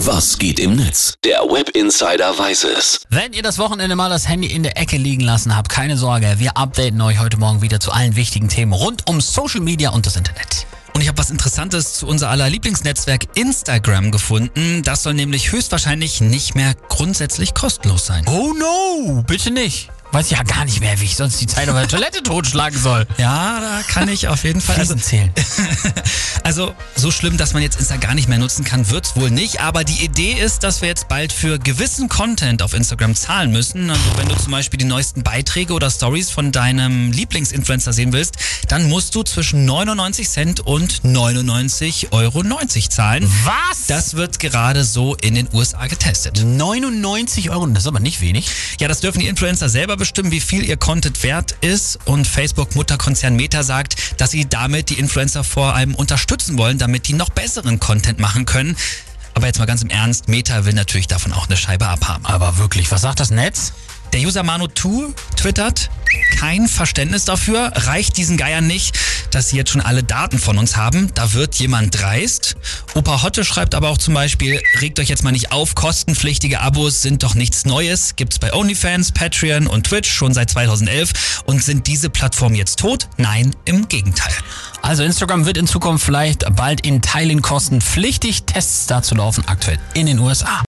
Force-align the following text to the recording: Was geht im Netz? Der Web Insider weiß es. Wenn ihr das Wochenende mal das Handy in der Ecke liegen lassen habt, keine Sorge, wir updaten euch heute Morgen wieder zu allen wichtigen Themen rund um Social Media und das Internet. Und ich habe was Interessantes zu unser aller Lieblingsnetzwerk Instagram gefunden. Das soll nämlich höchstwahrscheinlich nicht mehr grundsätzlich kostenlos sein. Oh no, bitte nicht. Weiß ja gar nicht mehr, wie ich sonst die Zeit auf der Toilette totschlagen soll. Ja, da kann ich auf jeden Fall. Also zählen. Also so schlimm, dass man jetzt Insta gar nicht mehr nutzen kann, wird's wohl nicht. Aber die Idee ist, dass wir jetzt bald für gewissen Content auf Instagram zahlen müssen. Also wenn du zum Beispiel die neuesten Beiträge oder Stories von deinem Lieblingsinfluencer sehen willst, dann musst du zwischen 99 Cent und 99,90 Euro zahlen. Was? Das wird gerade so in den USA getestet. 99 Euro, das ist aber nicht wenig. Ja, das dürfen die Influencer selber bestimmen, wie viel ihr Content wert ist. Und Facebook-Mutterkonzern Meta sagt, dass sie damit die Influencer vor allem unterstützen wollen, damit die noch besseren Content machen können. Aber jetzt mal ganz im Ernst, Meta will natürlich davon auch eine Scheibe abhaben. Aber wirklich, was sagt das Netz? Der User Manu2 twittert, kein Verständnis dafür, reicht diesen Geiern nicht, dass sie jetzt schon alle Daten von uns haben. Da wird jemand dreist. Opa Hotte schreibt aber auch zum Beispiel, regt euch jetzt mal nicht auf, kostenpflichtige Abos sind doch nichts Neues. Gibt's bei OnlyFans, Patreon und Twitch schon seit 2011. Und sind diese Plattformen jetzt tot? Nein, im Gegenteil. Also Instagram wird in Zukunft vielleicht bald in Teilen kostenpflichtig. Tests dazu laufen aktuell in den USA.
Was 0.00 0.36
geht 0.36 0.60
im 0.60 0.76
Netz? 0.76 1.14
Der 1.24 1.38
Web 1.40 1.70
Insider 1.70 2.38
weiß 2.38 2.64
es. 2.64 3.00
Wenn 3.08 3.32
ihr 3.32 3.42
das 3.42 3.58
Wochenende 3.58 3.96
mal 3.96 4.10
das 4.10 4.28
Handy 4.28 4.48
in 4.48 4.62
der 4.62 4.76
Ecke 4.76 4.98
liegen 4.98 5.22
lassen 5.22 5.56
habt, 5.56 5.70
keine 5.70 5.96
Sorge, 5.96 6.34
wir 6.36 6.54
updaten 6.58 7.00
euch 7.00 7.18
heute 7.18 7.38
Morgen 7.38 7.62
wieder 7.62 7.80
zu 7.80 7.92
allen 7.92 8.14
wichtigen 8.14 8.50
Themen 8.50 8.74
rund 8.74 9.08
um 9.08 9.22
Social 9.22 9.60
Media 9.60 9.90
und 9.90 10.04
das 10.04 10.16
Internet. 10.16 10.66
Und 10.92 11.00
ich 11.00 11.08
habe 11.08 11.16
was 11.16 11.30
Interessantes 11.30 11.94
zu 11.94 12.06
unser 12.06 12.28
aller 12.28 12.50
Lieblingsnetzwerk 12.50 13.24
Instagram 13.36 14.10
gefunden. 14.10 14.82
Das 14.82 15.02
soll 15.02 15.14
nämlich 15.14 15.50
höchstwahrscheinlich 15.52 16.20
nicht 16.20 16.54
mehr 16.54 16.74
grundsätzlich 16.88 17.54
kostenlos 17.54 18.04
sein. 18.04 18.26
Oh 18.28 18.52
no, 18.52 19.24
bitte 19.26 19.50
nicht. 19.50 19.90
Weiß 20.12 20.30
ja 20.30 20.42
gar 20.42 20.64
nicht 20.64 20.80
mehr, 20.80 20.98
wie 21.00 21.04
ich 21.04 21.16
sonst 21.16 21.40
die 21.40 21.46
Zeit 21.46 21.68
auf 21.68 21.74
der 21.74 21.88
Toilette 21.88 22.22
totschlagen 22.22 22.78
soll. 22.78 23.06
Ja, 23.18 23.60
da 23.60 23.82
kann 23.86 24.08
ich 24.08 24.28
auf 24.28 24.44
jeden 24.44 24.60
Fall. 24.60 24.76
Also 24.76 24.94
zählen. 24.94 25.32
Also 26.46 26.76
so 26.94 27.10
schlimm, 27.10 27.36
dass 27.36 27.54
man 27.54 27.62
jetzt 27.62 27.80
Insta 27.80 27.96
gar 27.96 28.14
nicht 28.14 28.28
mehr 28.28 28.38
nutzen 28.38 28.64
kann, 28.64 28.88
wird's 28.88 29.16
wohl 29.16 29.32
nicht. 29.32 29.60
Aber 29.62 29.82
die 29.82 30.04
Idee 30.04 30.32
ist, 30.32 30.62
dass 30.62 30.80
wir 30.80 30.88
jetzt 30.88 31.08
bald 31.08 31.32
für 31.32 31.58
gewissen 31.58 32.08
Content 32.08 32.62
auf 32.62 32.72
Instagram 32.72 33.16
zahlen 33.16 33.50
müssen. 33.50 33.90
Also 33.90 34.02
wenn 34.16 34.28
du 34.28 34.36
zum 34.36 34.52
Beispiel 34.52 34.78
die 34.78 34.84
neuesten 34.84 35.24
Beiträge 35.24 35.72
oder 35.72 35.90
Stories 35.90 36.30
von 36.30 36.52
deinem 36.52 37.10
Lieblingsinfluencer 37.10 37.92
sehen 37.92 38.12
willst, 38.12 38.36
dann 38.68 38.88
musst 38.88 39.16
du 39.16 39.24
zwischen 39.24 39.64
99 39.64 40.28
Cent 40.28 40.60
und 40.60 41.02
99,90 41.02 42.12
Euro 42.12 42.44
zahlen. 42.88 43.28
Was? 43.42 43.86
Das 43.88 44.14
wird 44.14 44.38
gerade 44.38 44.84
so 44.84 45.16
in 45.16 45.34
den 45.34 45.48
USA 45.52 45.88
getestet. 45.88 46.44
99 46.44 47.50
Euro, 47.50 47.66
das 47.66 47.82
ist 47.82 47.88
aber 47.88 47.98
nicht 47.98 48.20
wenig. 48.20 48.48
Ja, 48.78 48.86
das 48.86 49.00
dürfen 49.00 49.18
die 49.18 49.26
Influencer 49.26 49.68
selber 49.68 49.95
bestimmen, 49.96 50.30
wie 50.30 50.40
viel 50.40 50.64
ihr 50.64 50.76
Content 50.76 51.22
wert 51.22 51.56
ist. 51.60 51.98
Und 52.04 52.26
Facebook-Mutterkonzern 52.26 53.36
Meta 53.36 53.62
sagt, 53.62 54.20
dass 54.20 54.30
sie 54.30 54.48
damit 54.48 54.90
die 54.90 54.98
Influencer 54.98 55.44
vor 55.44 55.74
allem 55.74 55.94
unterstützen 55.94 56.58
wollen, 56.58 56.78
damit 56.78 57.08
die 57.08 57.14
noch 57.14 57.30
besseren 57.30 57.80
Content 57.80 58.18
machen 58.18 58.46
können. 58.46 58.76
Aber 59.34 59.46
jetzt 59.46 59.58
mal 59.58 59.66
ganz 59.66 59.82
im 59.82 59.90
Ernst, 59.90 60.28
Meta 60.28 60.64
will 60.64 60.72
natürlich 60.72 61.08
davon 61.08 61.32
auch 61.32 61.46
eine 61.46 61.56
Scheibe 61.56 61.86
abhaben. 61.86 62.24
Aber 62.24 62.56
wirklich, 62.58 62.90
was 62.90 63.02
sagt 63.02 63.20
das 63.20 63.30
Netz? 63.30 63.72
Der 64.12 64.20
User 64.20 64.42
Manu2 64.42 65.12
twittert, 65.36 65.90
kein 66.38 66.68
Verständnis 66.68 67.24
dafür, 67.24 67.72
reicht 67.74 68.16
diesen 68.16 68.36
Geiern 68.36 68.66
nicht, 68.66 68.96
dass 69.36 69.50
sie 69.50 69.58
jetzt 69.58 69.70
schon 69.70 69.82
alle 69.82 70.02
Daten 70.02 70.38
von 70.38 70.56
uns 70.56 70.78
haben. 70.78 71.10
Da 71.14 71.34
wird 71.34 71.56
jemand 71.56 72.00
dreist. 72.00 72.56
Opa 72.94 73.22
Hotte 73.22 73.44
schreibt 73.44 73.74
aber 73.74 73.90
auch 73.90 73.98
zum 73.98 74.14
Beispiel, 74.14 74.62
regt 74.80 74.98
euch 74.98 75.10
jetzt 75.10 75.24
mal 75.24 75.30
nicht 75.30 75.52
auf, 75.52 75.74
kostenpflichtige 75.74 76.60
Abos 76.60 77.02
sind 77.02 77.22
doch 77.22 77.34
nichts 77.34 77.66
Neues. 77.66 78.16
Gibt's 78.16 78.38
bei 78.38 78.54
OnlyFans, 78.54 79.12
Patreon 79.12 79.66
und 79.66 79.84
Twitch 79.84 80.10
schon 80.10 80.32
seit 80.32 80.48
2011. 80.48 81.42
Und 81.44 81.62
sind 81.62 81.86
diese 81.86 82.08
Plattformen 82.08 82.54
jetzt 82.54 82.78
tot? 82.78 83.08
Nein, 83.18 83.54
im 83.66 83.88
Gegenteil. 83.88 84.32
Also 84.80 85.02
Instagram 85.02 85.44
wird 85.44 85.58
in 85.58 85.66
Zukunft 85.66 86.06
vielleicht 86.06 86.46
bald 86.56 86.86
in 86.86 87.02
Teilen 87.02 87.42
kostenpflichtig. 87.42 88.44
Tests 88.44 88.86
dazu 88.86 89.14
laufen 89.14 89.44
aktuell 89.48 89.78
in 89.92 90.06
den 90.06 90.18
USA. 90.18 90.62